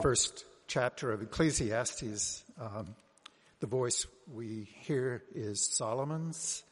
[0.00, 2.94] first chapter of Ecclesiastes, um,
[3.60, 6.62] the voice we hear is Solomon's,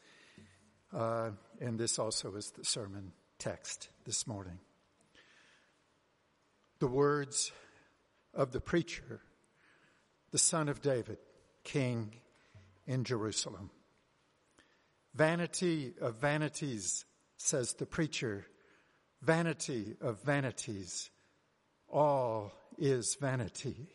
[0.97, 1.31] uh,
[1.61, 4.59] and this also is the sermon text this morning.
[6.79, 7.53] The words
[8.33, 9.21] of the preacher,
[10.31, 11.19] the son of David,
[11.65, 12.15] king
[12.87, 13.71] in Jerusalem.
[15.15, 17.05] Vanity of vanities,
[17.37, 18.47] says the preacher,
[19.21, 21.11] vanity of vanities,
[21.93, 23.89] all is vanity.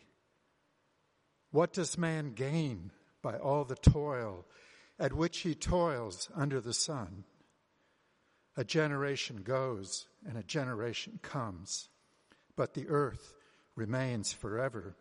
[1.50, 2.90] What does man gain
[3.22, 4.44] by all the toil
[4.98, 7.24] at which he toils under the sun?
[8.56, 11.88] A generation goes and a generation comes,
[12.56, 13.34] but the earth
[13.74, 14.96] remains forever.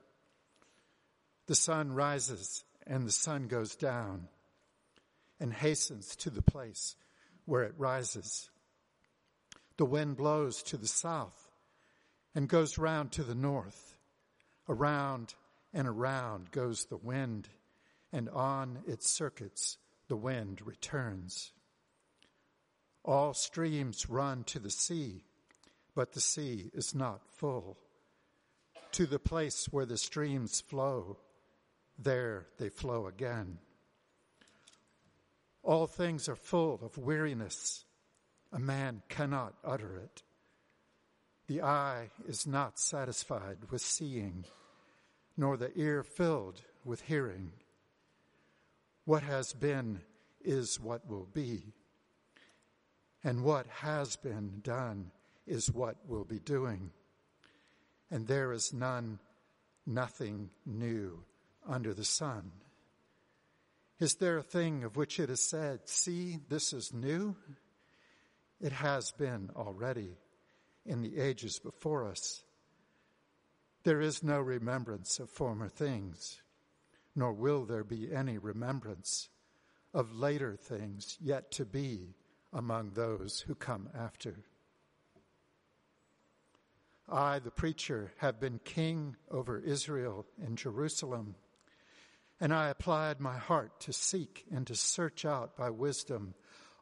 [1.48, 4.27] The sun rises and the sun goes down
[5.40, 6.96] and hastens to the place
[7.46, 8.50] where it rises.
[9.77, 11.43] The wind blows to the south
[12.36, 13.96] and goes round to the north.
[14.68, 15.35] Around
[15.74, 17.49] and around goes the wind,
[18.12, 21.52] and on its circuits the wind returns.
[23.04, 25.26] All streams run to the sea,
[25.96, 27.77] but the sea is not full.
[28.94, 31.18] To the place where the streams flow,
[31.98, 33.57] there they flow again.
[35.63, 37.85] All things are full of weariness.
[38.52, 40.22] A man cannot utter it.
[41.48, 44.46] The eye is not satisfied with seeing,
[45.36, 47.52] nor the ear filled with hearing.
[49.05, 50.02] What has been
[50.41, 51.74] is what will be,
[53.24, 55.12] and what has been done
[55.46, 56.91] is what will be doing.
[58.10, 59.20] And there is none,
[59.85, 61.24] nothing new
[61.68, 62.52] under the sun.
[64.00, 67.35] Is there a thing of which it is said, See, this is new?
[68.62, 70.16] It has been already
[70.85, 72.44] in the ages before us.
[73.84, 76.41] There is no remembrance of former things,
[77.16, 79.29] nor will there be any remembrance
[79.93, 82.16] of later things yet to be
[82.51, 84.39] among those who come after.
[87.09, 91.35] I, the preacher, have been king over Israel in Jerusalem,
[92.39, 96.33] and I applied my heart to seek and to search out by wisdom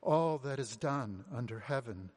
[0.02, 2.12] all that is done under heaven.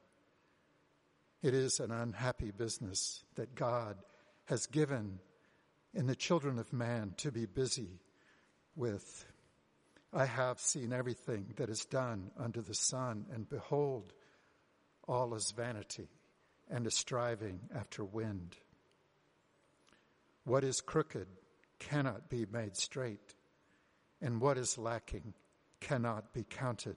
[1.44, 3.98] It is an unhappy business that God
[4.46, 5.18] has given
[5.92, 8.00] in the children of man to be busy
[8.74, 9.26] with.
[10.10, 14.14] I have seen everything that is done under the sun, and behold,
[15.06, 16.08] all is vanity
[16.70, 18.56] and a striving after wind.
[20.44, 21.26] What is crooked
[21.78, 23.34] cannot be made straight,
[24.22, 25.34] and what is lacking
[25.80, 26.96] cannot be counted.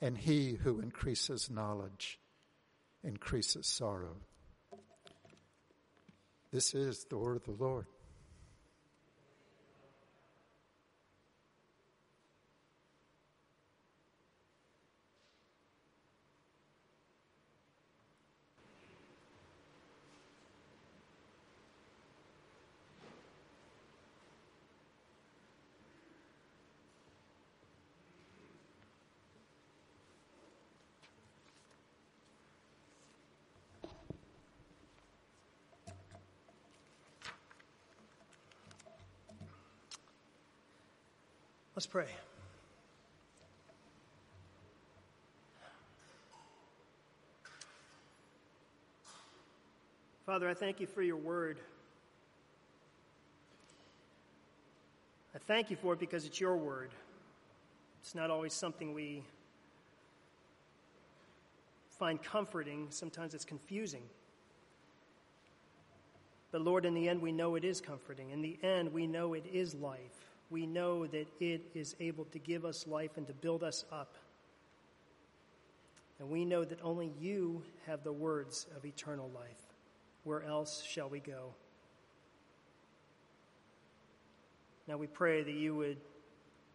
[0.00, 2.18] and he who increases knowledge
[3.02, 4.16] increases sorrow.
[6.52, 7.86] This is the word of the Lord.
[41.80, 42.04] Let's pray.
[50.26, 51.58] Father, I thank you for your word.
[55.34, 56.90] I thank you for it because it's your word.
[58.02, 59.22] It's not always something we
[61.98, 64.02] find comforting, sometimes it's confusing.
[66.52, 68.32] But Lord, in the end, we know it is comforting.
[68.32, 72.38] In the end, we know it is life we know that it is able to
[72.38, 74.16] give us life and to build us up.
[76.18, 79.60] And we know that only you have the words of eternal life.
[80.24, 81.54] Where else shall we go?
[84.86, 85.98] Now we pray that you would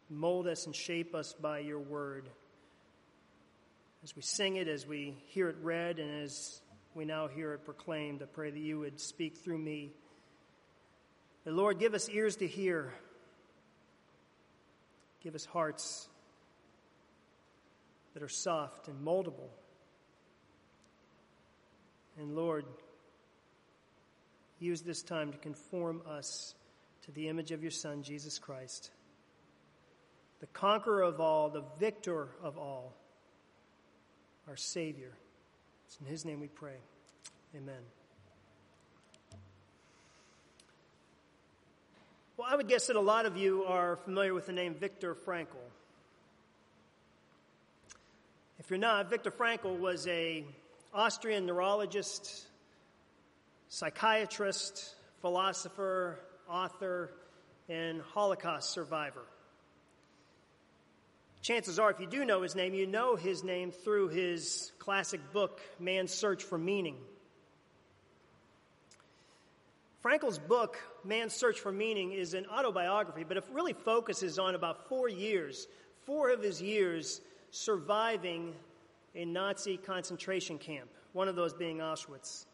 [0.10, 2.30] mold us and shape us by your word.
[4.04, 6.62] As we sing it, as we hear it read, and as
[6.94, 8.22] we now hear it proclaimed.
[8.24, 9.92] I pray that you would speak through me.
[11.44, 12.94] The Lord, give us ears to hear.
[15.26, 16.08] Give us hearts
[18.14, 19.50] that are soft and moldable.
[22.20, 22.66] And Lord,
[24.60, 26.54] use this time to conform us
[27.06, 28.92] to the image of your Son, Jesus Christ,
[30.42, 32.94] the conqueror of all, the victor of all,
[34.48, 35.12] our Savior.
[35.88, 36.78] It's in His name we pray.
[37.56, 37.82] Amen.
[42.38, 45.16] Well, I would guess that a lot of you are familiar with the name Viktor
[45.16, 45.56] Frankl.
[48.60, 50.44] If you're not, Viktor Frankl was a
[50.94, 52.46] Austrian neurologist,
[53.70, 57.12] psychiatrist, philosopher, author,
[57.70, 59.24] and Holocaust survivor.
[61.42, 65.22] Chances are, if you do know his name, you know his name through his classic
[65.32, 66.98] book, Man's Search for Meaning.
[70.06, 74.88] Frankl's book, Man's Search for Meaning, is an autobiography, but it really focuses on about
[74.88, 75.68] four years,
[76.06, 78.54] four of his years surviving
[79.16, 82.46] a Nazi concentration camp, one of those being Auschwitz.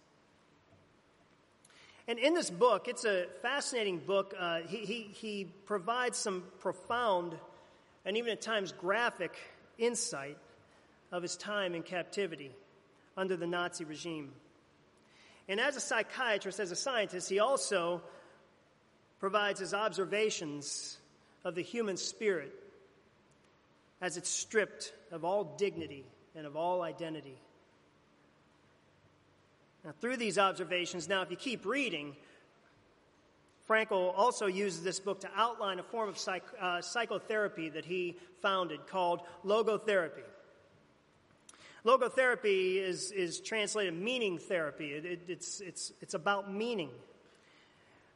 [2.07, 4.33] And in this book, it's a fascinating book.
[4.39, 7.35] Uh, he, he, he provides some profound
[8.05, 9.35] and even at times graphic
[9.77, 10.37] insight
[11.11, 12.51] of his time in captivity
[13.17, 14.31] under the Nazi regime.
[15.47, 18.01] And as a psychiatrist, as a scientist, he also
[19.19, 20.97] provides his observations
[21.43, 22.53] of the human spirit
[24.01, 26.05] as it's stripped of all dignity
[26.35, 27.37] and of all identity.
[29.83, 32.15] Now, through these observations, now if you keep reading,
[33.67, 38.17] Frankl also uses this book to outline a form of psych, uh, psychotherapy that he
[38.41, 40.23] founded called logotherapy.
[41.85, 44.91] Logotherapy is, is translated meaning therapy.
[44.91, 46.91] It, it, it's, it's, it's about meaning.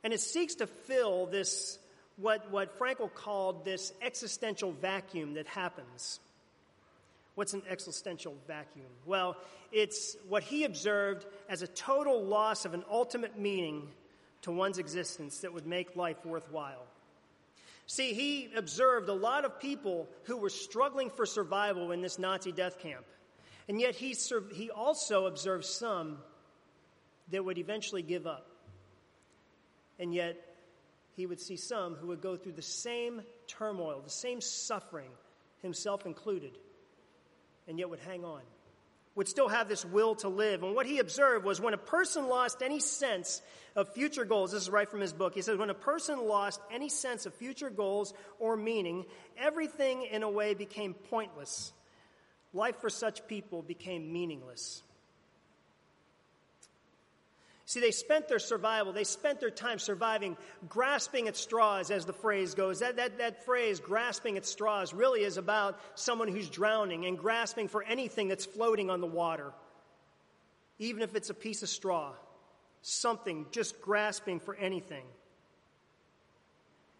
[0.03, 1.79] And it seeks to fill this,
[2.17, 6.19] what, what Frankl called this existential vacuum that happens.
[7.33, 8.85] What's an existential vacuum?
[9.05, 9.35] Well,
[9.71, 13.89] it's what he observed as a total loss of an ultimate meaning
[14.43, 16.85] to one's existence that would make life worthwhile.
[17.87, 22.51] See, he observed a lot of people who were struggling for survival in this Nazi
[22.51, 23.05] death camp.
[23.67, 24.15] And yet he,
[24.53, 26.19] he also observed some
[27.31, 28.47] that would eventually give up.
[29.97, 30.37] And yet
[31.15, 35.09] he would see some who would go through the same turmoil, the same suffering,
[35.61, 36.51] himself included,
[37.67, 38.41] and yet would hang on,
[39.15, 40.61] would still have this will to live.
[40.61, 43.41] And what he observed was when a person lost any sense
[43.75, 46.59] of future goals, this is right from his book, he says, when a person lost
[46.71, 49.05] any sense of future goals or meaning,
[49.37, 51.73] everything in a way became pointless
[52.55, 54.81] life for such people became meaningless.
[57.67, 60.37] See, they spent their survival, they spent their time surviving,
[60.69, 62.79] grasping at straws, as the phrase goes.
[62.79, 67.67] That, that, that phrase, grasping at straws, really is about someone who's drowning and grasping
[67.67, 69.51] for anything that's floating on the water,
[70.77, 72.11] even if it's a piece of straw,
[72.83, 75.05] something, just grasping for anything.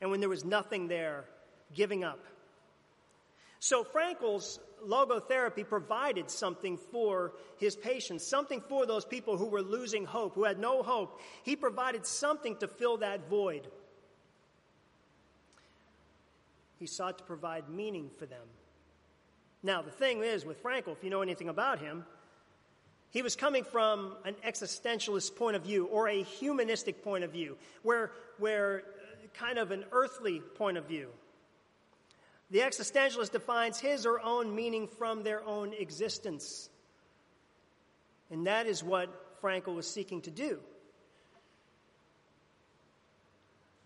[0.01, 1.25] And when there was nothing there,
[1.75, 2.19] giving up.
[3.65, 10.05] So Frankl's logotherapy provided something for his patients, something for those people who were losing
[10.05, 11.19] hope, who had no hope.
[11.41, 13.65] He provided something to fill that void.
[16.77, 18.45] He sought to provide meaning for them.
[19.63, 22.05] Now, the thing is with Frankl, if you know anything about him,
[23.10, 27.57] he was coming from an existentialist point of view or a humanistic point of view,
[27.81, 31.10] where, where uh, kind of an earthly point of view.
[32.52, 36.70] The existentialist defines his or own meaning from their own existence.
[38.30, 40.60] And that is what Frankl was seeking to do.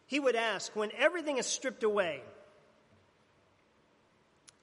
[0.07, 2.21] He would ask when everything is stripped away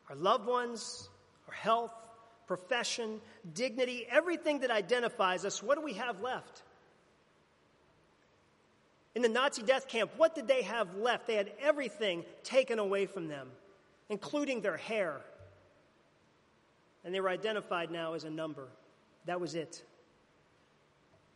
[0.08, 1.08] our loved ones,
[1.48, 1.92] our health,
[2.46, 3.20] profession,
[3.54, 6.62] dignity, everything that identifies us, what do we have left?
[9.16, 11.26] In the Nazi death camp, what did they have left?
[11.26, 13.48] They had everything taken away from them
[14.08, 15.20] including their hair.
[17.04, 18.68] And they were identified now as a number.
[19.26, 19.82] That was it.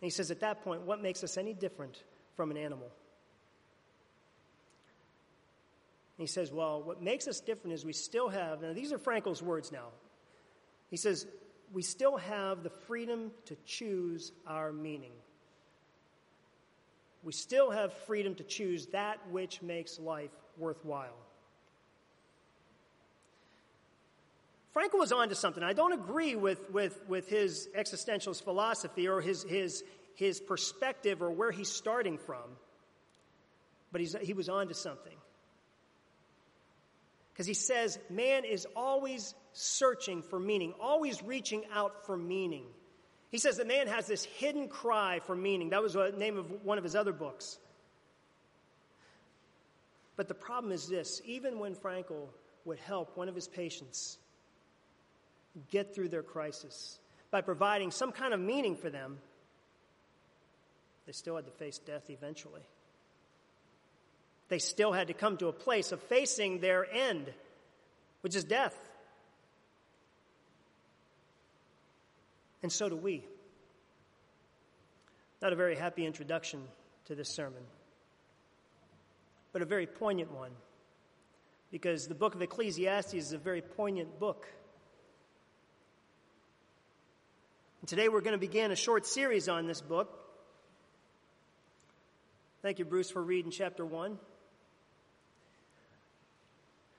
[0.00, 2.02] And he says, at that point, what makes us any different
[2.34, 2.90] from an animal?
[6.16, 8.98] And he says, well, what makes us different is we still have, now these are
[8.98, 9.88] Frankl's words now.
[10.90, 11.26] He says,
[11.72, 15.12] we still have the freedom to choose our meaning.
[17.22, 21.16] We still have freedom to choose that which makes life worthwhile.
[24.74, 25.62] Frankl was onto something.
[25.62, 29.82] I don't agree with, with, with his existentialist philosophy or his, his,
[30.14, 32.56] his perspective or where he's starting from,
[33.90, 35.16] but he's, he was onto something.
[37.32, 42.66] Because he says man is always searching for meaning, always reaching out for meaning.
[43.30, 45.70] He says that man has this hidden cry for meaning.
[45.70, 47.58] That was the name of one of his other books.
[50.16, 52.28] But the problem is this even when Frankl
[52.66, 54.18] would help one of his patients
[55.70, 56.98] get through their crisis
[57.30, 59.18] by providing some kind of meaning for them,
[61.06, 62.62] they still had to face death eventually.
[64.48, 67.32] They still had to come to a place of facing their end,
[68.20, 68.76] which is death.
[72.62, 73.24] And so do we.
[75.40, 76.62] Not a very happy introduction
[77.06, 77.62] to this sermon,
[79.52, 80.50] but a very poignant one,
[81.70, 84.46] because the book of Ecclesiastes is a very poignant book.
[84.46, 84.54] And
[87.88, 90.16] today we're going to begin a short series on this book.
[92.62, 94.18] Thank you, Bruce, for reading chapter 1.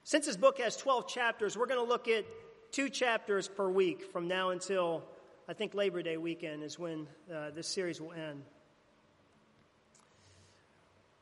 [0.04, 2.26] Since this book has 12 chapters, we're going to look at
[2.72, 5.04] two chapters per week from now until
[5.48, 8.42] I think Labor Day weekend is when uh, this series will end.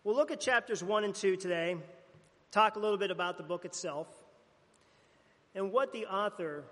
[0.06, 1.76] We'll look at chapters 1 and 2 today,
[2.52, 4.08] talk a little bit about the book itself,
[5.54, 6.64] and what the author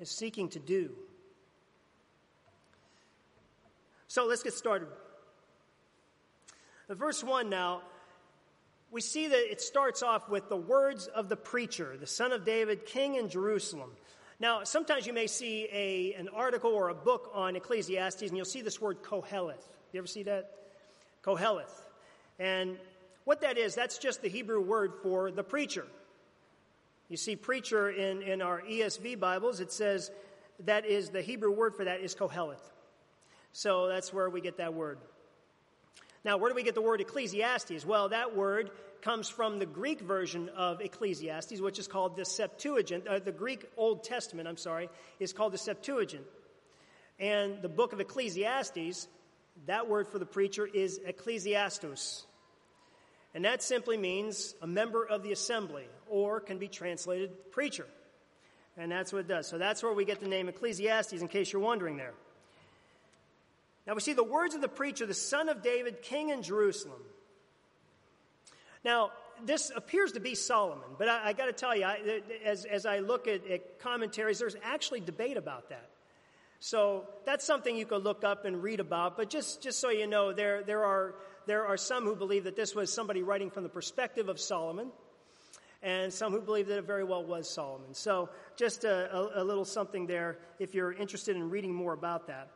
[0.00, 0.90] is seeking to do.
[4.14, 4.86] So let's get started.
[6.86, 7.82] The verse 1 now
[8.92, 12.44] we see that it starts off with the words of the preacher, the son of
[12.44, 13.90] David, king in Jerusalem.
[14.38, 18.46] Now, sometimes you may see a, an article or a book on Ecclesiastes, and you'll
[18.46, 19.66] see this word Koheleth.
[19.92, 20.48] You ever see that?
[21.24, 21.74] Koheleth.
[22.38, 22.76] And
[23.24, 25.88] what that is, that's just the Hebrew word for the preacher.
[27.08, 30.12] You see, preacher in, in our ESV Bibles, it says
[30.66, 32.70] that is the Hebrew word for that is Koheleth.
[33.54, 34.98] So that's where we get that word.
[36.24, 37.86] Now, where do we get the word Ecclesiastes?
[37.86, 43.06] Well, that word comes from the Greek version of Ecclesiastes, which is called the Septuagint.
[43.06, 46.24] Uh, the Greek Old Testament, I'm sorry, is called the Septuagint.
[47.20, 49.06] And the book of Ecclesiastes,
[49.66, 52.24] that word for the preacher is ecclesiastos.
[53.34, 57.86] And that simply means a member of the assembly, or can be translated preacher.
[58.76, 59.46] And that's what it does.
[59.46, 62.14] So that's where we get the name Ecclesiastes, in case you're wondering there.
[63.86, 67.00] Now we see the words of the preacher, the son of David, king in Jerusalem.
[68.84, 69.10] Now,
[69.44, 72.86] this appears to be Solomon, but I, I got to tell you, I, as, as
[72.86, 75.88] I look at, at commentaries, there's actually debate about that.
[76.60, 79.16] So that's something you could look up and read about.
[79.16, 81.14] But just, just so you know, there, there, are,
[81.46, 84.90] there are some who believe that this was somebody writing from the perspective of Solomon,
[85.82, 87.92] and some who believe that it very well was Solomon.
[87.92, 92.28] So just a, a, a little something there if you're interested in reading more about
[92.28, 92.48] that.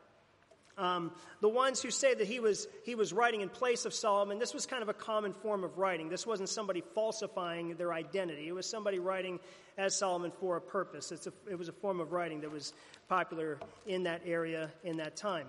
[0.79, 4.39] Um, the ones who say that he was, he was writing in place of Solomon,
[4.39, 6.09] this was kind of a common form of writing.
[6.09, 8.47] This wasn't somebody falsifying their identity.
[8.47, 9.41] It was somebody writing
[9.77, 11.11] as Solomon for a purpose.
[11.11, 12.73] A, it was a form of writing that was
[13.09, 15.49] popular in that area in that time.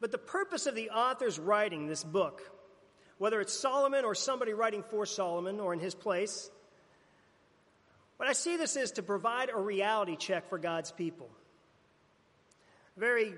[0.00, 2.50] But the purpose of the author's writing this book,
[3.18, 6.50] whether it's Solomon or somebody writing for Solomon or in his place,
[8.16, 11.28] what I see this is to provide a reality check for God's people
[12.98, 13.34] very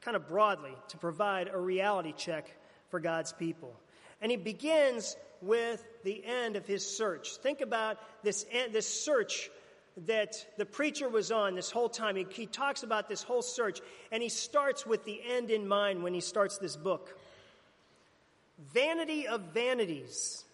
[0.00, 2.50] kind of broadly to provide a reality check
[2.90, 3.74] for God's people.
[4.20, 7.36] And he begins with the end of his search.
[7.36, 9.50] Think about this, this search
[10.06, 12.16] that the preacher was on this whole time.
[12.16, 13.80] He, he talks about this whole search,
[14.10, 17.16] and he starts with the end in mind when he starts this book.
[18.72, 20.44] Vanity of vanities,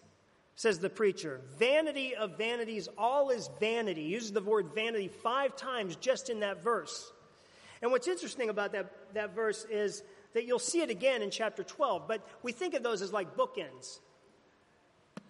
[0.55, 1.41] says the preacher.
[1.57, 4.03] Vanity of vanities, all is vanity.
[4.03, 7.11] He uses the word vanity five times just in that verse.
[7.81, 11.63] And what's interesting about that, that verse is that you'll see it again in chapter
[11.63, 13.99] 12, but we think of those as like bookends.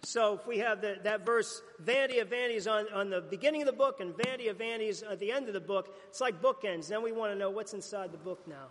[0.04, 3.66] So if we have the, that verse, vanity of vanities on, on the beginning of
[3.66, 6.88] the book and vanity of vanities at the end of the book, it's like bookends.
[6.88, 8.66] Then we want to know what's inside the book now.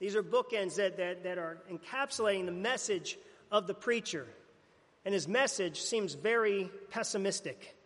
[0.00, 3.18] These are bookends that, that, that are encapsulating the message
[3.50, 4.26] of the preacher.
[5.04, 7.77] And his message seems very pessimistic.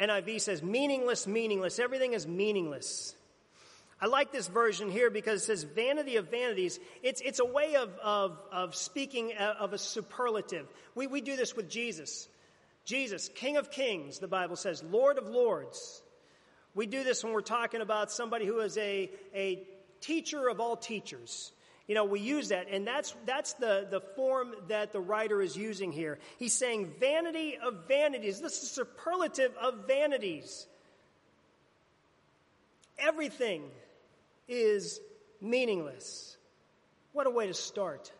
[0.00, 1.78] NIV says, meaningless, meaningless.
[1.78, 3.14] Everything is meaningless.
[4.00, 6.78] I like this version here because it says vanity of vanities.
[7.02, 10.66] It's, it's a way of, of, of speaking uh, of a superlative.
[10.94, 12.28] We, we do this with Jesus.
[12.84, 16.00] Jesus, King of Kings, the Bible says, Lord of Lords.
[16.74, 19.66] We do this when we're talking about somebody who is a, a
[20.00, 21.50] teacher of all teachers.
[21.88, 25.56] You know, we use that, and that's, that's the, the form that the writer is
[25.56, 26.18] using here.
[26.38, 28.42] He's saying vanity of vanities.
[28.42, 30.66] This is superlative of vanities.
[32.98, 33.62] Everything
[34.48, 35.00] is
[35.40, 36.36] meaningless.
[37.12, 38.12] What a way to start.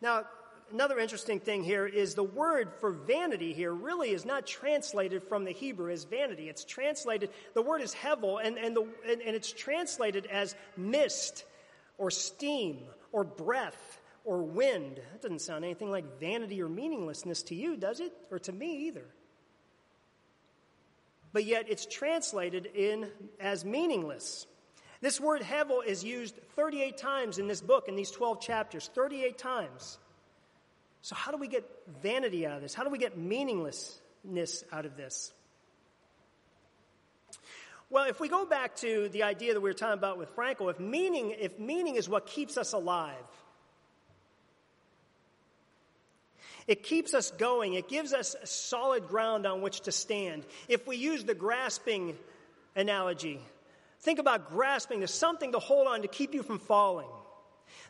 [0.00, 0.24] Now,
[0.72, 5.44] another interesting thing here is the word for vanity here really is not translated from
[5.44, 6.48] the Hebrew as vanity.
[6.48, 11.44] It's translated, the word is hevel, and, and, the, and, and it's translated as mist
[11.98, 12.78] or steam
[13.12, 14.96] or breath or wind.
[15.12, 18.12] That doesn't sound anything like vanity or meaninglessness to you, does it?
[18.30, 19.06] Or to me either.
[21.32, 23.08] But yet it's translated in
[23.38, 24.46] as meaningless.
[25.00, 29.38] This word hevel is used 38 times in this book, in these 12 chapters, 38
[29.38, 29.98] times.
[31.02, 31.64] So, how do we get
[32.02, 32.74] vanity out of this?
[32.74, 35.32] How do we get meaninglessness out of this?
[37.88, 40.70] Well, if we go back to the idea that we were talking about with Frankl,
[40.70, 43.16] if meaning, if meaning is what keeps us alive,
[46.68, 50.44] it keeps us going, it gives us solid ground on which to stand.
[50.68, 52.16] If we use the grasping
[52.76, 53.40] analogy,
[54.00, 57.08] Think about grasping to something to hold on to keep you from falling.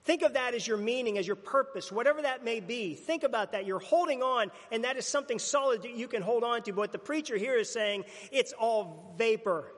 [0.05, 2.95] Think of that as your meaning, as your purpose, whatever that may be.
[2.95, 3.67] Think about that.
[3.67, 6.73] You're holding on, and that is something solid that you can hold on to.
[6.73, 9.73] But what the preacher here is saying, it's all vapor,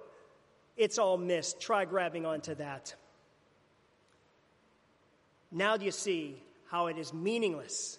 [0.76, 1.60] it's all mist.
[1.60, 2.94] Try grabbing onto that.
[5.50, 7.98] Now, do you see how it is meaningless?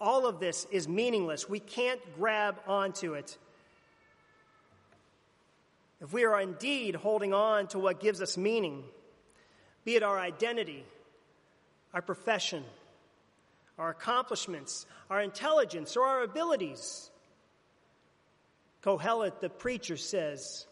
[0.00, 1.48] All of this is meaningless.
[1.48, 3.38] We can't grab onto it
[6.00, 8.84] if we are indeed holding on to what gives us meaning,
[9.88, 10.84] be it our identity,
[11.94, 12.62] our profession,
[13.78, 17.10] our accomplishments, our intelligence, or our abilities,
[18.82, 20.66] Kohelet, the preacher, says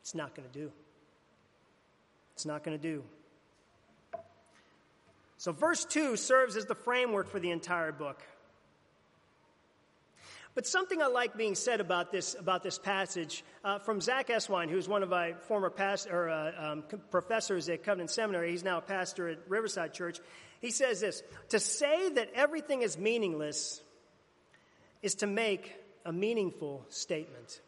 [0.00, 0.72] it's not going to do.
[2.32, 3.04] It's not going to do.
[5.36, 8.22] So, verse 2 serves as the framework for the entire book.
[10.54, 14.68] But something I like being said about this, about this passage uh, from Zach Eswine,
[14.68, 18.50] who's one of my former past, or, uh, um, professors at Covenant Seminary.
[18.50, 20.18] He's now a pastor at Riverside Church.
[20.60, 23.80] He says this To say that everything is meaningless
[25.02, 27.60] is to make a meaningful statement.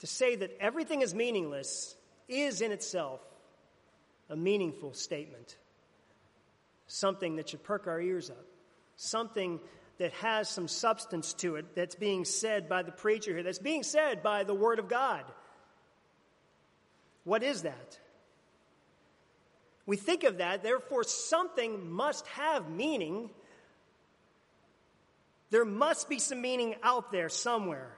[0.00, 1.96] To say that everything is meaningless
[2.28, 3.20] is in itself
[4.28, 5.56] a meaningful statement.
[6.86, 8.44] Something that should perk our ears up.
[8.96, 9.60] Something
[9.98, 13.82] that has some substance to it that's being said by the preacher here, that's being
[13.82, 15.24] said by the Word of God.
[17.24, 17.98] What is that?
[19.86, 23.30] We think of that, therefore, something must have meaning.
[25.50, 27.96] There must be some meaning out there somewhere.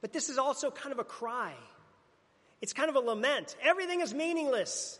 [0.00, 1.54] But this is also kind of a cry.
[2.60, 3.56] It's kind of a lament.
[3.62, 4.98] Everything is meaningless.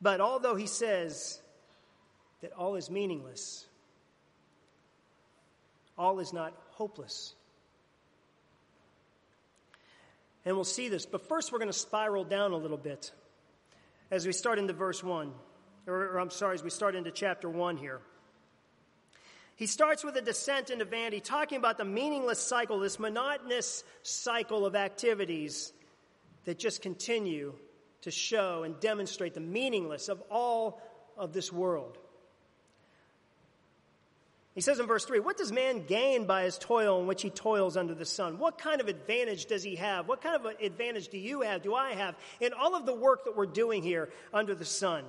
[0.00, 1.40] But although he says
[2.40, 3.66] that all is meaningless,
[5.98, 7.34] all is not hopeless.
[10.44, 11.04] And we'll see this.
[11.04, 13.12] But first, we're going to spiral down a little bit
[14.10, 15.32] as we start into verse 1.
[15.86, 18.00] Or, or, I'm sorry, as we start into chapter 1 here.
[19.56, 24.64] He starts with a descent into vanity, talking about the meaningless cycle, this monotonous cycle
[24.64, 25.74] of activities
[26.46, 27.52] that just continue
[28.02, 30.80] to show and demonstrate the meaningless of all
[31.16, 31.98] of this world.
[34.54, 37.30] He says in verse 3 What does man gain by his toil in which he
[37.30, 38.38] toils under the sun?
[38.38, 40.08] What kind of advantage does he have?
[40.08, 43.24] What kind of advantage do you have, do I have, in all of the work
[43.24, 45.04] that we're doing here under the sun?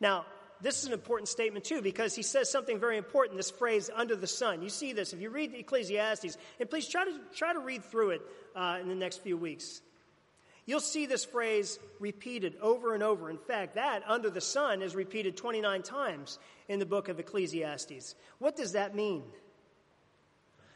[0.00, 0.24] Now,
[0.62, 4.16] this is an important statement too because he says something very important this phrase under
[4.16, 4.62] the sun.
[4.62, 5.12] You see this.
[5.12, 8.22] If you read ecclesiastes and please try to try to read through it
[8.54, 9.80] uh, in the next few weeks
[10.66, 13.30] you'll see this phrase repeated over and over.
[13.30, 18.14] In fact that under the sun is repeated 29 times in the book of ecclesiastes.
[18.38, 19.24] What does that mean?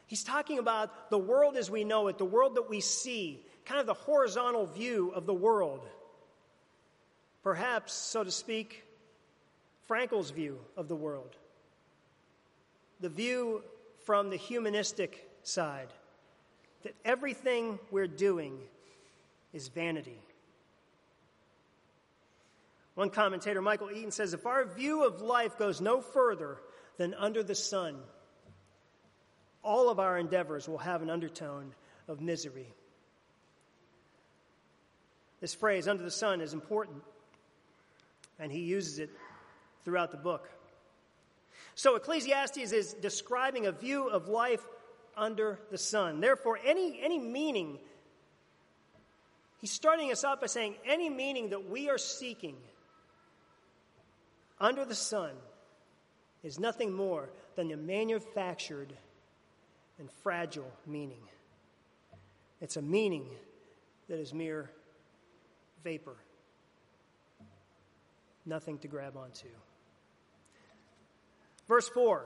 [0.06, 3.80] He's talking about the world as we know it the world that we see kind
[3.80, 5.86] of the horizontal view of the world.
[7.42, 8.83] Perhaps so to speak
[9.86, 11.36] Frankl's view of the world,
[13.00, 13.62] the view
[14.04, 15.88] from the humanistic side,
[16.82, 18.58] that everything we're doing
[19.52, 20.18] is vanity.
[22.94, 26.58] One commentator, Michael Eaton, says if our view of life goes no further
[26.96, 27.96] than under the sun,
[29.62, 31.74] all of our endeavors will have an undertone
[32.06, 32.72] of misery.
[35.40, 37.02] This phrase, under the sun, is important,
[38.38, 39.10] and he uses it
[39.84, 40.48] throughout the book.
[41.74, 44.64] So Ecclesiastes is describing a view of life
[45.16, 46.20] under the sun.
[46.20, 47.78] Therefore, any, any meaning,
[49.60, 52.56] he's starting us off by saying any meaning that we are seeking
[54.60, 55.32] under the sun
[56.42, 58.92] is nothing more than a manufactured
[59.98, 61.22] and fragile meaning.
[62.60, 63.26] It's a meaning
[64.08, 64.70] that is mere
[65.82, 66.16] vapor,
[68.46, 69.48] nothing to grab onto.
[71.68, 72.24] Verse 4.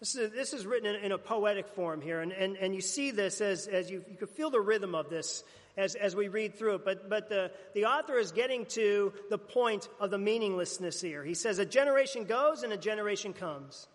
[0.00, 2.80] This is, this is written in, in a poetic form here, and, and, and you
[2.80, 5.44] see this as, as you, you can feel the rhythm of this
[5.76, 6.84] as, as we read through it.
[6.86, 11.22] But, but the, the author is getting to the point of the meaninglessness here.
[11.22, 13.88] He says, A generation goes and a generation comes,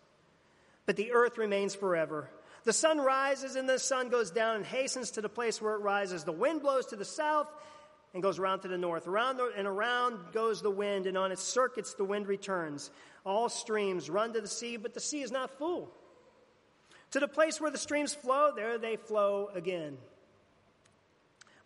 [0.85, 2.29] but the earth remains forever.
[2.65, 5.81] The sun rises and the sun goes down and hastens to the place where it
[5.81, 6.23] rises.
[6.23, 7.47] The wind blows to the south
[8.15, 9.07] and goes around to the north.
[9.07, 12.89] Around and around goes the wind, and on its circuits the wind returns.
[13.25, 15.91] All streams run to the sea, but the sea is not full.
[17.11, 19.97] To the place where the streams flow, there they flow again.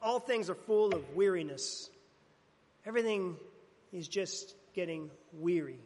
[0.01, 1.89] All things are full of weariness.
[2.85, 3.35] Everything
[3.91, 5.79] is just getting weary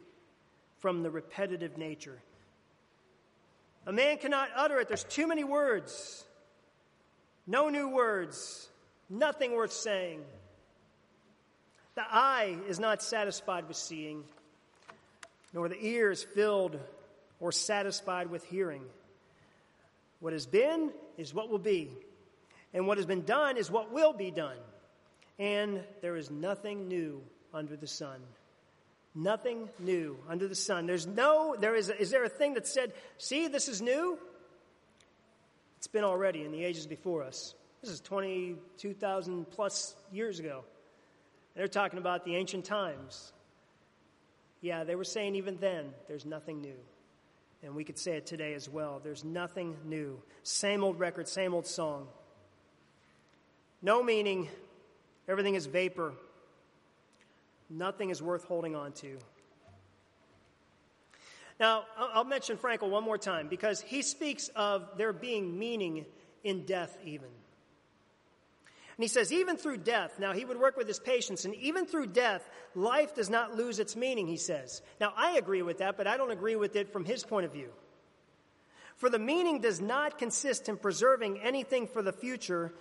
[0.78, 2.20] from the repetitive nature.
[3.86, 4.88] A man cannot utter it.
[4.88, 6.24] There's too many words.
[7.46, 8.68] No new words.
[9.10, 10.20] Nothing worth saying.
[11.94, 14.24] The eye is not satisfied with seeing,
[15.54, 16.78] nor the ear is filled
[17.40, 18.82] or satisfied with hearing.
[20.18, 21.90] What has been is what will be,
[22.74, 24.56] and what has been done is what will be done.
[25.38, 28.20] And there is nothing new under the sun.
[29.14, 30.86] Nothing new under the sun.
[30.86, 34.18] There's no, there is, is there a thing that said, see, this is new?
[35.78, 37.54] It's been already in the ages before us.
[37.80, 40.64] This is 22,000 plus years ago.
[41.54, 43.32] They're talking about the ancient times.
[44.64, 46.78] Yeah, they were saying even then, there's nothing new.
[47.62, 48.98] And we could say it today as well.
[49.04, 50.22] There's nothing new.
[50.42, 52.08] Same old record, same old song.
[53.82, 54.48] No meaning.
[55.28, 56.14] Everything is vapor.
[57.68, 59.18] Nothing is worth holding on to.
[61.60, 66.06] Now, I'll mention Frankl one more time because he speaks of there being meaning
[66.42, 67.28] in death, even.
[68.96, 71.84] And he says, even through death, now he would work with his patients, and even
[71.84, 74.82] through death, life does not lose its meaning, he says.
[75.00, 77.52] Now, I agree with that, but I don't agree with it from his point of
[77.52, 77.70] view.
[78.96, 82.72] For the meaning does not consist in preserving anything for the future,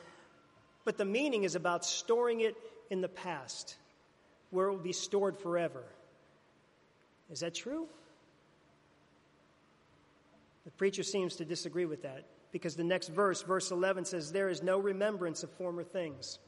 [0.86, 2.56] but the meaning is about storing it
[2.92, 3.76] in the past,
[4.52, 5.84] where it will be stored forever.
[7.32, 7.88] Is that true?
[10.66, 14.48] The preacher seems to disagree with that because the next verse, verse 11, says, There
[14.48, 16.40] is no remembrance of former things,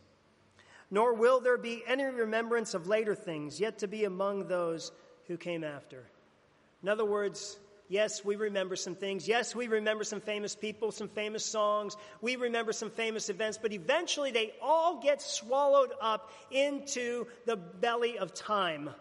[0.89, 4.91] nor will there be any remembrance of later things, yet to be among those
[5.27, 6.05] who came after.
[6.83, 7.57] In other words,
[7.89, 9.27] yes, we remember some things.
[9.27, 11.97] Yes, we remember some famous people, some famous songs.
[12.21, 18.19] We remember some famous events, but eventually they all get swallowed up into the belly
[18.19, 18.91] of time.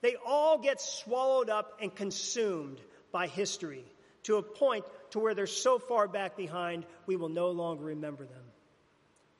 [0.00, 3.84] They all get swallowed up and consumed by history
[4.24, 8.24] to a point to where they're so far back behind, we will no longer remember
[8.24, 8.44] them.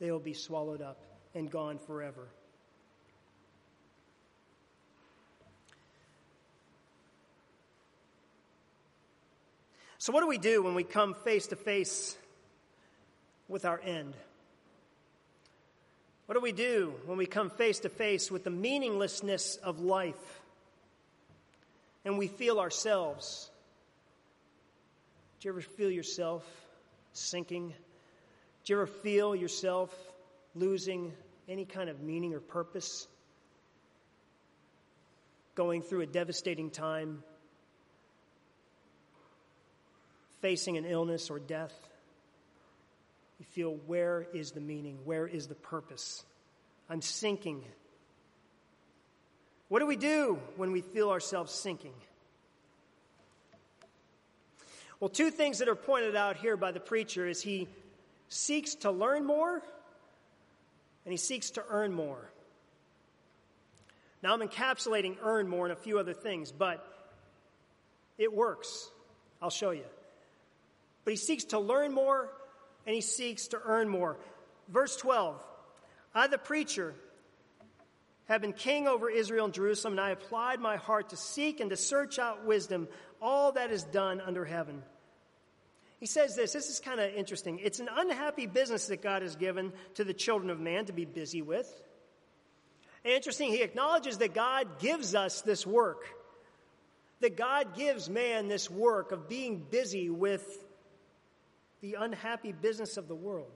[0.01, 1.01] They will be swallowed up
[1.35, 2.29] and gone forever.
[9.99, 12.17] So, what do we do when we come face to face
[13.49, 14.15] with our end?
[16.25, 20.41] What do we do when we come face to face with the meaninglessness of life
[22.05, 23.51] and we feel ourselves
[25.41, 26.45] do you ever feel yourself
[27.15, 27.73] sinking?
[28.65, 29.91] Do you ever feel yourself
[30.55, 31.13] losing
[31.49, 33.09] any kind of meaning or purpose?
[35.55, 37.23] Going through a devastating time?
[40.43, 41.73] Facing an illness or death?
[43.39, 44.99] You feel, where is the meaning?
[45.07, 46.23] Where is the purpose?
[46.91, 47.65] I'm sinking.
[49.69, 51.95] What do we do when we feel ourselves sinking?
[55.01, 57.69] Well, two things that are pointed out here by the preacher is he
[58.29, 59.63] seeks to learn more
[61.05, 62.31] and he seeks to earn more.
[64.23, 66.87] Now, I'm encapsulating earn more and a few other things, but
[68.19, 68.91] it works.
[69.41, 69.87] I'll show you.
[71.05, 72.29] But he seeks to learn more
[72.87, 74.19] and he seeks to earn more.
[74.69, 75.43] Verse 12
[76.15, 76.95] I, the preacher,
[78.31, 81.71] have been king over Israel and Jerusalem, and I applied my heart to seek and
[81.71, 82.89] to search out wisdom,
[83.21, 84.83] all that is done under heaven.
[85.99, 87.59] He says this, this is kind of interesting.
[87.63, 91.05] It's an unhappy business that God has given to the children of man to be
[91.05, 91.69] busy with.
[93.05, 96.07] And interesting, he acknowledges that God gives us this work.
[97.21, 100.45] that God gives man this work of being busy with
[101.81, 103.53] the unhappy business of the world.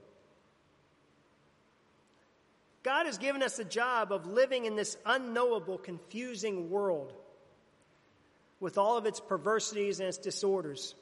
[2.85, 7.11] God has given us the job of living in this unknowable, confusing world
[8.59, 10.93] with all of its perversities and its disorders.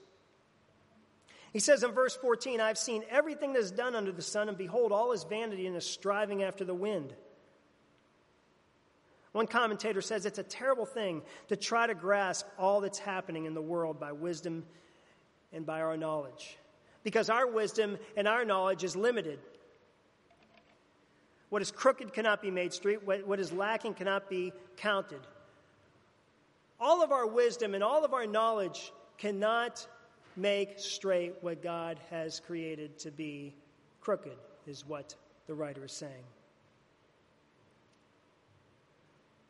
[1.52, 4.58] He says in verse 14, I've seen everything that is done under the sun, and
[4.58, 7.14] behold, all is vanity and is striving after the wind.
[9.34, 13.56] One commentator says it's a terrible thing to try to grasp all that's happening in
[13.56, 14.64] the world by wisdom
[15.52, 16.58] and by our knowledge,
[17.04, 19.40] because our wisdom and our knowledge is limited.
[21.54, 25.20] What is crooked cannot be made straight, what is lacking cannot be counted.
[26.80, 29.88] All of our wisdom and all of our knowledge cannot
[30.36, 33.54] make straight what God has created to be
[34.02, 34.36] crooked,
[34.66, 35.14] is what
[35.46, 36.24] the writer is saying.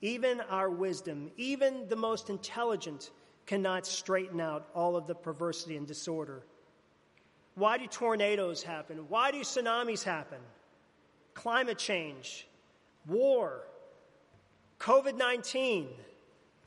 [0.02, 3.12] Even our wisdom, even the most intelligent,
[3.46, 6.44] cannot straighten out all of the perversity and disorder.
[7.56, 9.06] Why do tornadoes happen?
[9.08, 10.40] Why do tsunamis happen?
[11.34, 12.48] Climate change,
[13.08, 13.62] war,
[14.80, 15.88] COVID 19,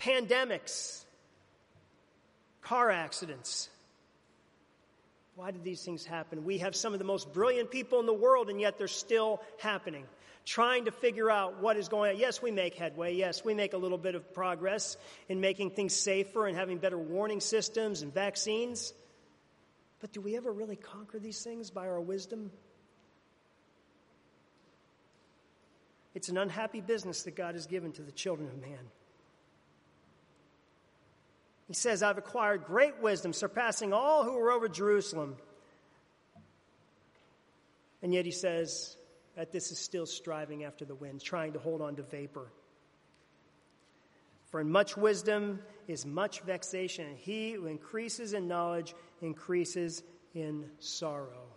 [0.00, 1.04] pandemics,
[2.62, 3.68] car accidents.
[5.36, 6.44] Why did these things happen?
[6.44, 9.42] We have some of the most brilliant people in the world, and yet they're still
[9.58, 10.04] happening.
[10.46, 12.18] Trying to figure out what is going on.
[12.18, 13.14] Yes, we make headway.
[13.14, 14.96] Yes, we make a little bit of progress
[15.28, 18.94] in making things safer and having better warning systems and vaccines.
[20.00, 22.50] But do we ever really conquer these things by our wisdom?
[26.16, 28.78] It's an unhappy business that God has given to the children of man.
[31.68, 35.36] He says, I've acquired great wisdom, surpassing all who were over Jerusalem.
[38.02, 38.96] And yet he says
[39.34, 42.50] that this is still striving after the wind, trying to hold on to vapor.
[44.46, 50.02] For in much wisdom is much vexation, and he who increases in knowledge increases
[50.32, 51.55] in sorrow.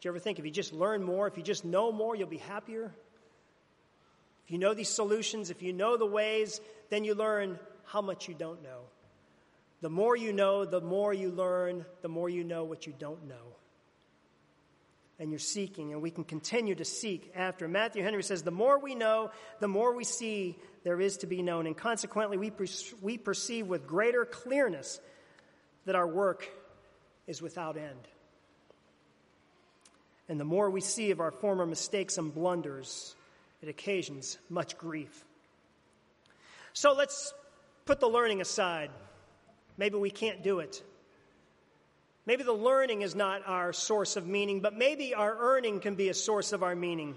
[0.00, 2.28] Do you ever think if you just learn more, if you just know more, you'll
[2.28, 2.94] be happier?
[4.44, 8.28] If you know these solutions, if you know the ways, then you learn how much
[8.28, 8.80] you don't know.
[9.80, 13.28] The more you know, the more you learn, the more you know what you don't
[13.28, 13.34] know.
[15.20, 17.66] And you're seeking, and we can continue to seek after.
[17.66, 21.42] Matthew Henry says, The more we know, the more we see there is to be
[21.42, 21.66] known.
[21.66, 22.66] And consequently, we, per-
[23.02, 25.00] we perceive with greater clearness
[25.86, 26.48] that our work
[27.26, 28.08] is without end.
[30.28, 33.14] And the more we see of our former mistakes and blunders,
[33.62, 35.24] it occasions much grief.
[36.72, 37.32] So let's
[37.86, 38.90] put the learning aside.
[39.78, 40.82] Maybe we can't do it.
[42.26, 46.10] Maybe the learning is not our source of meaning, but maybe our earning can be
[46.10, 47.14] a source of our meaning.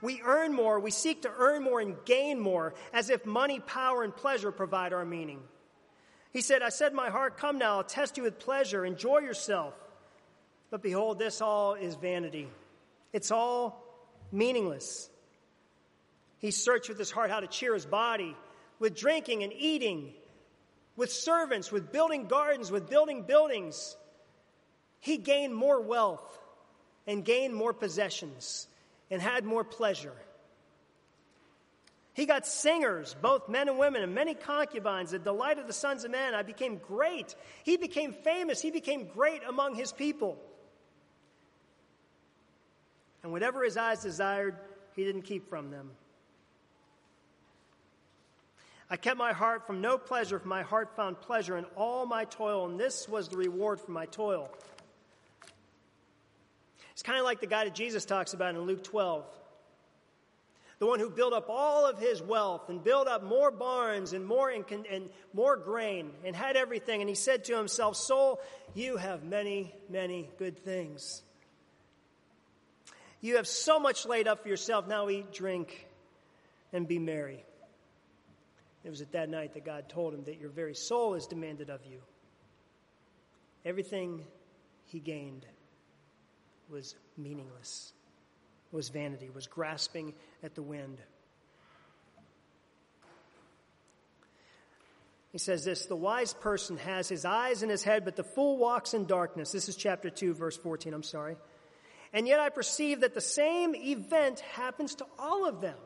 [0.00, 4.02] We earn more, we seek to earn more and gain more, as if money, power,
[4.02, 5.40] and pleasure provide our meaning.
[6.32, 9.74] He said, I said, My heart, come now, I'll test you with pleasure, enjoy yourself.
[10.72, 12.48] But behold, this all is vanity.
[13.12, 13.84] It's all
[14.32, 15.10] meaningless.
[16.38, 18.34] He searched with his heart how to cheer his body
[18.78, 20.14] with drinking and eating,
[20.96, 23.98] with servants, with building gardens, with building buildings.
[24.98, 26.40] He gained more wealth
[27.06, 28.66] and gained more possessions
[29.10, 30.14] and had more pleasure.
[32.14, 36.04] He got singers, both men and women, and many concubines, the delight of the sons
[36.04, 36.34] of men.
[36.34, 37.34] I became great.
[37.62, 38.62] He became famous.
[38.62, 40.38] He became great among his people.
[43.22, 44.56] And whatever his eyes desired,
[44.94, 45.90] he didn't keep from them.
[48.90, 52.26] I kept my heart from no pleasure, for my heart found pleasure in all my
[52.26, 54.50] toil, and this was the reward for my toil.
[56.90, 59.24] It's kind of like the guy that Jesus talks about in Luke 12.
[60.78, 64.26] The one who built up all of his wealth and built up more barns and
[64.26, 67.00] more, and, and more grain and had everything.
[67.00, 68.40] And he said to himself, Soul,
[68.74, 71.22] you have many, many good things.
[73.22, 74.86] You have so much laid up for yourself.
[74.88, 75.86] Now eat, drink,
[76.72, 77.44] and be merry.
[78.84, 81.70] It was at that night that God told him that your very soul is demanded
[81.70, 82.00] of you.
[83.64, 84.24] Everything
[84.86, 85.46] he gained
[86.68, 87.92] was meaningless,
[88.72, 90.98] was vanity, was grasping at the wind.
[95.30, 98.58] He says this The wise person has his eyes in his head, but the fool
[98.58, 99.52] walks in darkness.
[99.52, 100.92] This is chapter 2, verse 14.
[100.92, 101.36] I'm sorry.
[102.12, 105.78] And yet I perceive that the same event happens to all of them.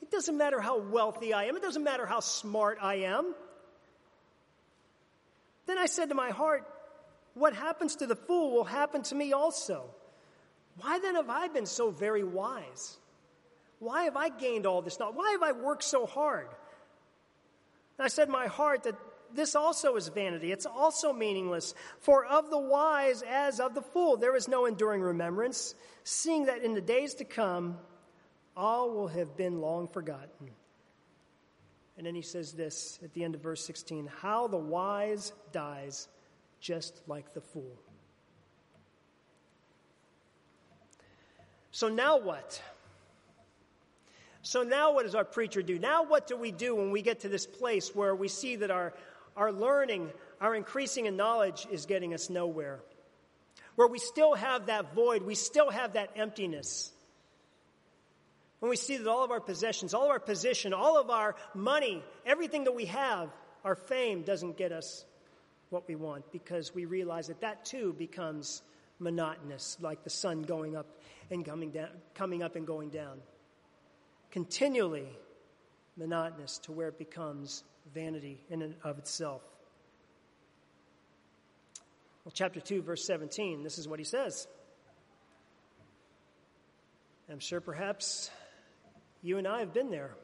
[0.00, 3.34] It doesn't matter how wealthy I am, it doesn't matter how smart I am.
[5.66, 6.66] Then I said to my heart,
[7.34, 9.84] What happens to the fool will happen to me also.
[10.80, 12.96] Why then have I been so very wise?
[13.78, 15.16] Why have I gained all this knowledge?
[15.16, 16.48] Why have I worked so hard?
[17.98, 18.94] And I said in my heart that
[19.34, 20.52] this also is vanity.
[20.52, 21.74] It's also meaningless.
[22.00, 26.62] For of the wise as of the fool, there is no enduring remembrance, seeing that
[26.62, 27.78] in the days to come,
[28.56, 30.50] all will have been long forgotten.
[31.96, 36.08] And then he says this at the end of verse 16 How the wise dies
[36.60, 37.78] just like the fool.
[41.72, 42.60] So now what?
[44.42, 45.78] So now what does our preacher do?
[45.78, 48.70] Now what do we do when we get to this place where we see that
[48.70, 48.94] our,
[49.36, 52.80] our learning, our increasing in knowledge is getting us nowhere?
[53.76, 56.92] Where we still have that void, we still have that emptiness.
[58.58, 61.34] When we see that all of our possessions, all of our position, all of our
[61.54, 63.30] money, everything that we have,
[63.64, 65.04] our fame doesn't get us
[65.70, 68.62] what we want because we realize that that too becomes
[68.98, 70.86] monotonous, like the sun going up
[71.30, 73.18] and coming down, coming up and going down.
[74.30, 75.08] Continually
[75.96, 79.42] monotonous to where it becomes vanity in and of itself.
[82.24, 84.46] Well, chapter 2, verse 17, this is what he says.
[87.30, 88.30] I'm sure perhaps
[89.22, 90.14] you and I have been there.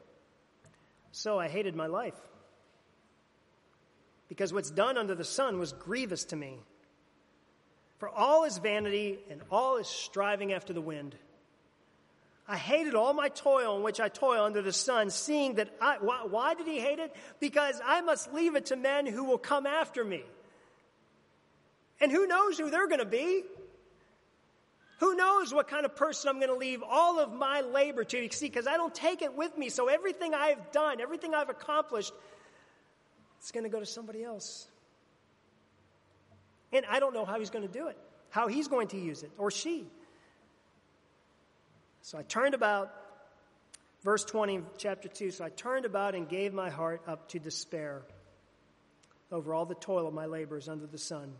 [1.11, 2.13] So I hated my life.
[4.29, 6.59] Because what's done under the sun was grievous to me.
[7.97, 11.15] For all is vanity and all is striving after the wind.
[12.47, 15.97] I hated all my toil in which I toil under the sun, seeing that I,
[15.99, 17.13] why, why did he hate it?
[17.39, 20.23] Because I must leave it to men who will come after me.
[21.99, 23.43] And who knows who they're going to be?
[24.99, 28.29] Who knows what kind of person I'm going to leave all of my labor to?
[28.31, 29.69] See, because I don't take it with me.
[29.69, 32.13] So everything I've done, everything I've accomplished,
[33.39, 34.67] it's going to go to somebody else.
[36.71, 37.97] And I don't know how he's going to do it,
[38.29, 39.85] how he's going to use it, or she.
[42.07, 42.93] So I turned about,
[44.01, 45.29] verse 20, chapter 2.
[45.29, 48.01] So I turned about and gave my heart up to despair
[49.29, 51.33] over all the toil of my labors under the sun.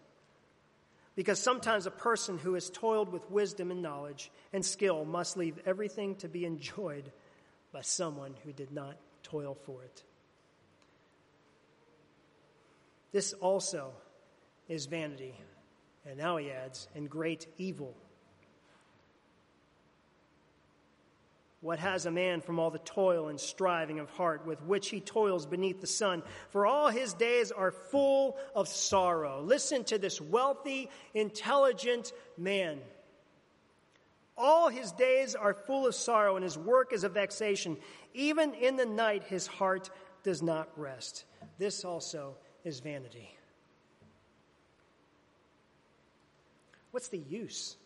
[1.15, 5.57] Because sometimes a person who has toiled with wisdom and knowledge and skill must leave
[5.65, 7.13] everything to be enjoyed
[7.71, 10.03] by someone who did not toil for it.
[13.13, 13.93] This also
[14.67, 15.33] is vanity.
[16.05, 17.95] And now he adds, and great evil.
[21.61, 25.01] What has a man from all the toil and striving of heart with which he
[25.01, 26.21] toils beneath the sun?
[26.49, 29.41] For all his days are full of sorrow.
[29.41, 32.79] Listen to this wealthy, intelligent man.
[34.37, 37.75] All his days are full of sorrow, and his work is a vexation.
[38.13, 39.89] Even in the night, his heart
[40.21, 41.25] does not rest.
[41.57, 43.35] This also is vanity.
[46.91, 47.77] What's the use?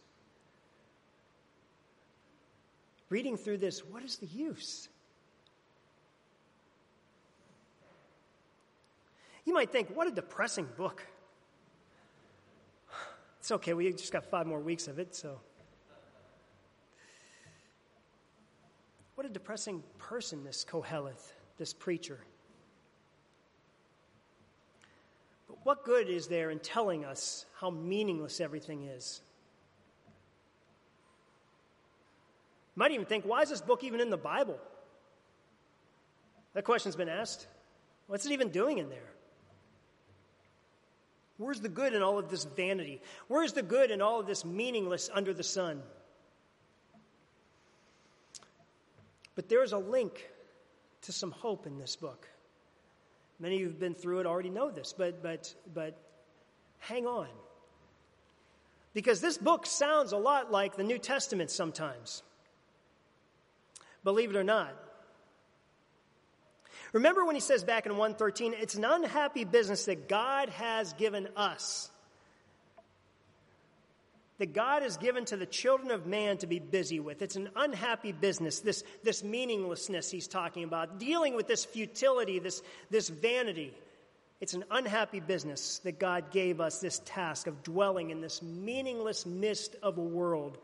[3.11, 4.87] Reading through this, what is the use?
[9.43, 11.05] You might think, what a depressing book.
[13.41, 15.41] It's okay, we just got five more weeks of it, so.
[19.15, 22.19] What a depressing person, this Koheleth, this preacher.
[25.49, 29.21] But what good is there in telling us how meaningless everything is?
[32.55, 34.57] You might even think, why is this book even in the Bible?
[36.53, 37.47] That question's been asked.
[38.07, 39.11] What's it even doing in there?
[41.37, 43.01] Where's the good in all of this vanity?
[43.27, 45.81] Where's the good in all of this meaningless under the sun?
[49.35, 50.29] But there's a link
[51.03, 52.27] to some hope in this book.
[53.39, 55.97] Many of you who've been through it already know this, but, but, but
[56.77, 57.27] hang on.
[58.93, 62.21] Because this book sounds a lot like the New Testament sometimes.
[64.03, 64.73] Believe it or not.
[66.93, 71.27] Remember when he says back in 113, it's an unhappy business that God has given
[71.35, 71.91] us
[74.41, 77.21] that God has given to the children of man to be busy with.
[77.21, 82.63] It's an unhappy business, this, this meaninglessness he's talking about, dealing with this futility, this,
[82.89, 83.71] this vanity.
[84.39, 89.27] It's an unhappy business that God gave us this task of dwelling in this meaningless
[89.27, 90.57] mist of a world.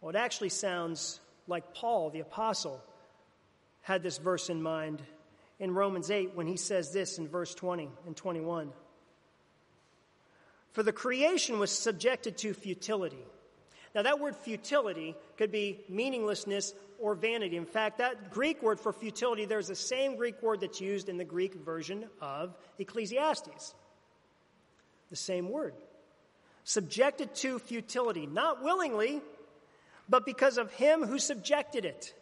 [0.00, 2.82] Well, it actually sounds like Paul, the apostle,
[3.82, 5.02] had this verse in mind
[5.58, 8.70] in Romans 8 when he says this in verse 20 and 21.
[10.72, 13.24] For the creation was subjected to futility.
[13.94, 17.56] Now, that word futility could be meaninglessness or vanity.
[17.56, 21.16] In fact, that Greek word for futility, there's the same Greek word that's used in
[21.16, 23.74] the Greek version of Ecclesiastes.
[25.10, 25.74] The same word.
[26.64, 29.22] Subjected to futility, not willingly,
[30.08, 32.14] but because of him who subjected it.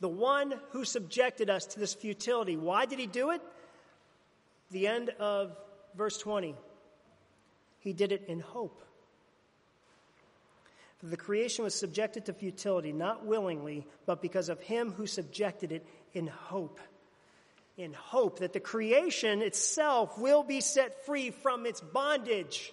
[0.00, 2.56] The one who subjected us to this futility.
[2.56, 3.40] Why did he do it?
[4.70, 5.56] The end of
[5.96, 6.54] verse 20.
[7.78, 8.82] He did it in hope.
[10.98, 15.72] For the creation was subjected to futility, not willingly, but because of him who subjected
[15.72, 16.80] it in hope.
[17.76, 22.72] In hope that the creation itself will be set free from its bondage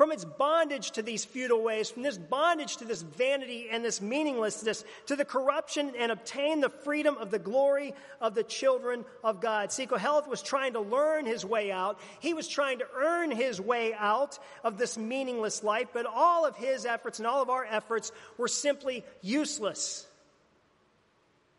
[0.00, 4.00] from its bondage to these futile ways, from this bondage to this vanity and this
[4.00, 9.42] meaninglessness, to the corruption and obtain the freedom of the glory of the children of
[9.42, 9.70] God.
[9.70, 12.00] See, Koheleth was trying to learn his way out.
[12.20, 16.56] He was trying to earn his way out of this meaningless life, but all of
[16.56, 20.06] his efforts and all of our efforts were simply useless.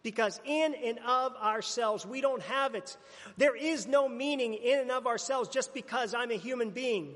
[0.02, 2.98] Because in and of ourselves, we don't have it.
[3.38, 7.14] There is no meaning in and of ourselves just because I'm a human being.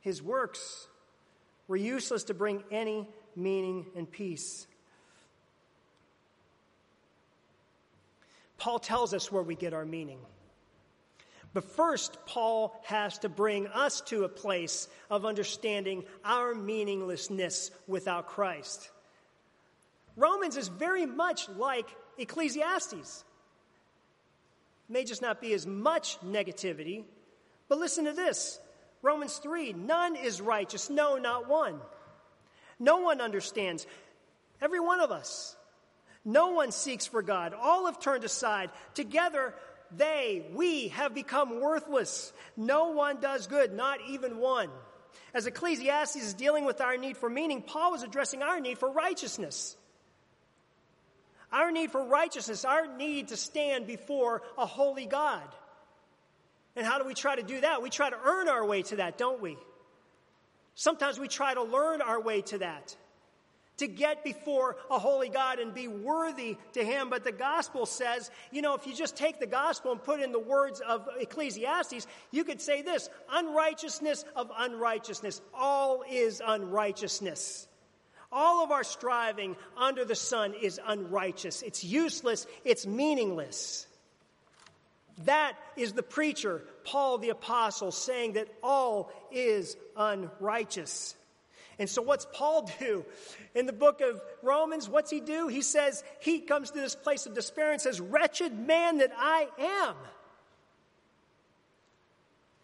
[0.00, 0.88] His works
[1.68, 4.66] were useless to bring any meaning and peace.
[8.58, 10.18] Paul tells us where we get our meaning.
[11.52, 18.28] But first, Paul has to bring us to a place of understanding our meaninglessness without
[18.28, 18.90] Christ.
[20.16, 21.88] Romans is very much like
[22.18, 23.24] Ecclesiastes.
[24.88, 27.04] May just not be as much negativity,
[27.68, 28.60] but listen to this.
[29.02, 31.80] Romans 3 None is righteous, no, not one.
[32.78, 33.86] No one understands.
[34.60, 35.56] Every one of us.
[36.24, 37.54] No one seeks for God.
[37.54, 38.70] All have turned aside.
[38.94, 39.54] Together,
[39.96, 42.32] they, we, have become worthless.
[42.56, 44.68] No one does good, not even one.
[45.32, 48.90] As Ecclesiastes is dealing with our need for meaning, Paul was addressing our need for
[48.90, 49.76] righteousness.
[51.52, 55.42] Our need for righteousness, our need to stand before a holy God.
[56.76, 57.82] And how do we try to do that?
[57.82, 59.56] We try to earn our way to that, don't we?
[60.74, 62.96] Sometimes we try to learn our way to that,
[63.78, 67.10] to get before a holy God and be worthy to Him.
[67.10, 70.32] But the gospel says, you know, if you just take the gospel and put in
[70.32, 75.42] the words of Ecclesiastes, you could say this unrighteousness of unrighteousness.
[75.52, 77.66] All is unrighteousness.
[78.32, 81.62] All of our striving under the sun is unrighteous.
[81.62, 82.46] It's useless.
[82.64, 83.86] It's meaningless.
[85.24, 91.14] That is the preacher, Paul the Apostle, saying that all is unrighteous.
[91.78, 93.04] And so, what's Paul do?
[93.54, 95.48] In the book of Romans, what's he do?
[95.48, 99.48] He says, he comes to this place of despair and says, Wretched man that I
[99.58, 99.94] am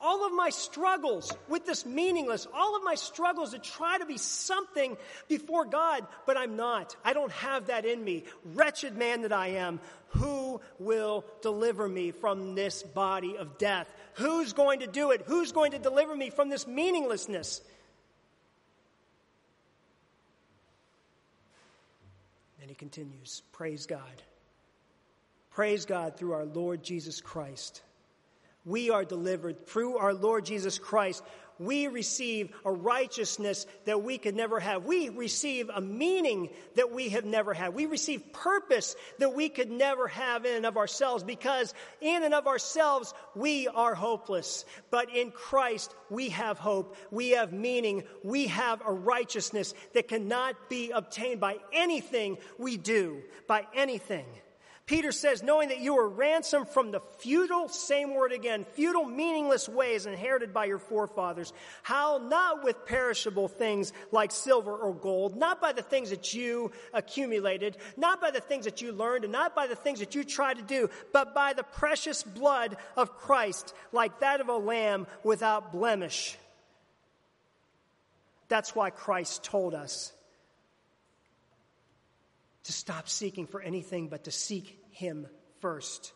[0.01, 4.19] all of my struggles with this meaningless, all of my struggles to try to be
[4.19, 4.97] something
[5.29, 6.95] before God, but I'm not.
[7.05, 8.25] I don't have that in me.
[8.55, 13.91] Wretched man that I am, who will deliver me from this body of death?
[14.15, 15.23] Who's going to do it?
[15.27, 17.63] Who's going to deliver me from this meaninglessness?
[22.61, 24.03] Then he continues Praise God.
[25.51, 27.81] Praise God through our Lord Jesus Christ
[28.67, 31.23] we are delivered through our Lord Jesus Christ.
[31.59, 34.85] We receive a righteousness that we could never have.
[34.85, 37.73] We receive a meaning that we have never had.
[37.73, 42.35] We receive purpose that we could never have in and of ourselves because in and
[42.35, 44.67] of ourselves we are hopeless.
[44.91, 46.97] But in Christ we have hope.
[47.11, 48.03] We have meaning.
[48.23, 54.27] We have a righteousness that cannot be obtained by anything we do, by anything.
[54.87, 59.69] Peter says, knowing that you were ransomed from the futile, same word again, futile, meaningless
[59.69, 61.53] ways inherited by your forefathers.
[61.83, 66.71] How not with perishable things like silver or gold, not by the things that you
[66.95, 70.23] accumulated, not by the things that you learned, and not by the things that you
[70.23, 75.09] tried to do, but by the precious blood of Christ, like that of a lamb
[75.25, 76.39] without blemish.
[78.47, 80.13] That's why Christ told us
[82.67, 85.27] to stop seeking for anything but to seek Him
[85.61, 86.13] first.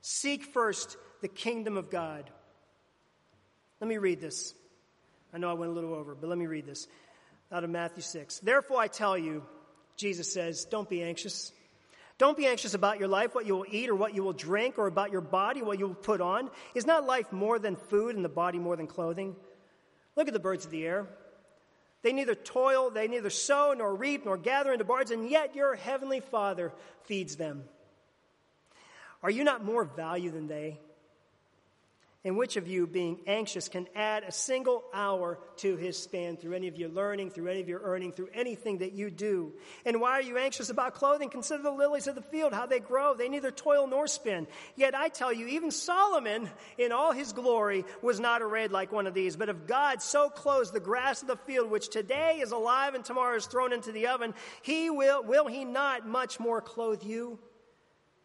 [0.00, 2.30] Seek first the kingdom of God.
[3.80, 4.54] Let me read this.
[5.32, 6.86] I know I went a little over, but let me read this
[7.50, 8.40] out of Matthew 6.
[8.40, 9.44] Therefore, I tell you,
[9.96, 11.52] Jesus says, don't be anxious.
[12.18, 14.78] Don't be anxious about your life, what you will eat or what you will drink,
[14.78, 16.50] or about your body, what you will put on.
[16.74, 19.34] Is not life more than food and the body more than clothing?
[20.16, 21.08] Look at the birds of the air.
[22.02, 25.76] They neither toil, they neither sow, nor reap, nor gather into barns, and yet your
[25.76, 26.72] heavenly Father
[27.04, 27.64] feeds them.
[29.22, 30.80] Are you not more value than they?
[32.24, 36.54] And which of you, being anxious, can add a single hour to his span through
[36.54, 39.52] any of your learning, through any of your earning, through anything that you do?
[39.84, 41.30] And why are you anxious about clothing?
[41.30, 43.14] Consider the lilies of the field, how they grow.
[43.14, 44.46] They neither toil nor spin.
[44.76, 46.48] Yet I tell you, even Solomon,
[46.78, 49.34] in all his glory, was not arrayed like one of these.
[49.34, 53.04] But if God so clothes the grass of the field, which today is alive and
[53.04, 57.40] tomorrow is thrown into the oven, he will, will he not much more clothe you?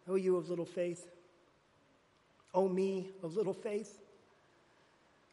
[0.07, 1.03] O you of little faith?
[2.53, 3.99] O me of little faith?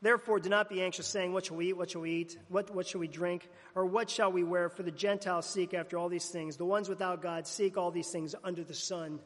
[0.03, 1.77] Therefore, do not be anxious, saying, What shall we eat?
[1.79, 2.39] What shall we eat?
[2.49, 3.49] What, what shall we drink?
[3.75, 4.69] Or what shall we wear?
[4.69, 6.59] For the Gentiles seek after all these things.
[6.59, 9.19] The ones without God seek all these things under the sun.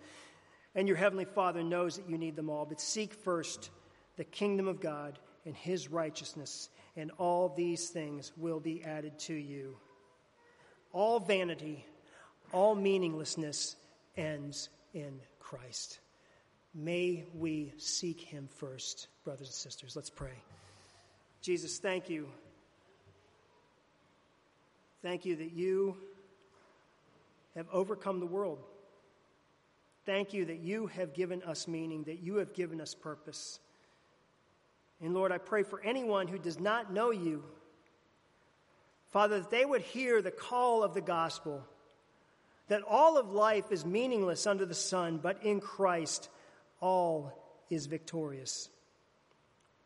[0.76, 2.64] And your heavenly Father knows that you need them all.
[2.64, 3.70] But seek first
[4.16, 9.34] the kingdom of God and his righteousness, and all these things will be added to
[9.34, 9.76] you.
[10.92, 11.84] All vanity,
[12.52, 13.74] all meaninglessness
[14.16, 15.98] ends in Christ.
[16.74, 19.96] May we seek him first, brothers and sisters.
[19.96, 20.42] Let's pray.
[21.40, 22.28] Jesus, thank you.
[25.02, 25.96] Thank you that you
[27.54, 28.58] have overcome the world.
[30.04, 33.60] Thank you that you have given us meaning, that you have given us purpose.
[35.00, 37.44] And Lord, I pray for anyone who does not know you,
[39.10, 41.62] Father, that they would hear the call of the gospel,
[42.68, 46.28] that all of life is meaningless under the sun, but in Christ,
[46.80, 47.32] all
[47.70, 48.68] is victorious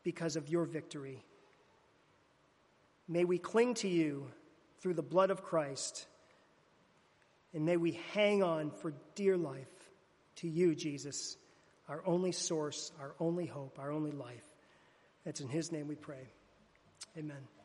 [0.03, 1.25] because of your victory.
[3.09, 4.27] May we cling to you
[4.81, 6.07] through the blood of Christ,
[7.55, 9.69] and may we hang on for dear life
[10.37, 11.37] to you, Jesus,
[11.89, 14.45] our only source, our only hope, our only life.
[15.25, 16.29] That's in his name we pray.
[17.17, 17.62] Amen.